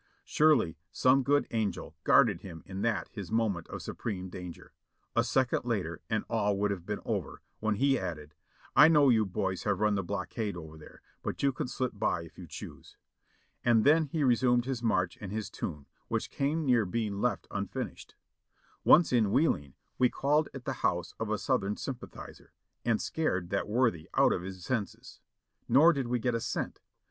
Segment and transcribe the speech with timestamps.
[0.25, 4.73] Surely some good angel guarded him in that his moment of supreme danger.
[5.15, 8.33] A second later and all would have been over, when he added:
[8.75, 12.23] "I know you boys have run the blockade over there, but you can slip by
[12.23, 12.97] if you choose."
[13.63, 18.15] And then he resumed his march and his tune, which came near being left unfinished.
[18.83, 22.47] Once in Wheeling we called at the house of a Southern sym pathizer
[22.83, 25.19] and scared that worthy out of his senses;
[25.69, 26.79] nor did we get a cent.